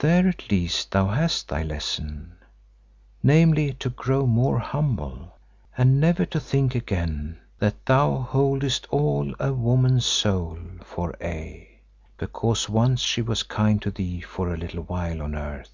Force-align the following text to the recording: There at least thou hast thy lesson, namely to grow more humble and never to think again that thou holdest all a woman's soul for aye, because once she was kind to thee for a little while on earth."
There 0.00 0.26
at 0.26 0.50
least 0.50 0.90
thou 0.90 1.06
hast 1.06 1.46
thy 1.46 1.62
lesson, 1.62 2.32
namely 3.22 3.74
to 3.74 3.90
grow 3.90 4.26
more 4.26 4.58
humble 4.58 5.34
and 5.78 6.00
never 6.00 6.24
to 6.26 6.40
think 6.40 6.74
again 6.74 7.38
that 7.60 7.86
thou 7.86 8.22
holdest 8.22 8.88
all 8.90 9.32
a 9.38 9.52
woman's 9.52 10.04
soul 10.04 10.58
for 10.82 11.14
aye, 11.24 11.78
because 12.16 12.68
once 12.68 13.02
she 13.02 13.22
was 13.22 13.44
kind 13.44 13.80
to 13.82 13.92
thee 13.92 14.20
for 14.20 14.52
a 14.52 14.56
little 14.58 14.82
while 14.82 15.22
on 15.22 15.36
earth." 15.36 15.70